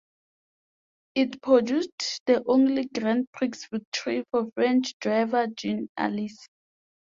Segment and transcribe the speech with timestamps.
[1.13, 6.47] It produced the only Grand Prix victory for French driver Jean Alesi.